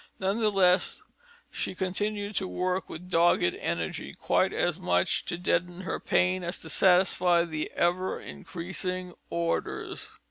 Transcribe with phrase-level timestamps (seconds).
[0.19, 1.03] None the less,
[1.51, 6.57] she continued to work with dogged energy, quite as much to deaden her pain as
[6.63, 10.07] to satisfy the ever increasing orders.